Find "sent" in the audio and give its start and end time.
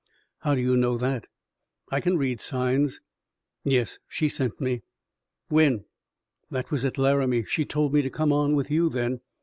4.29-4.59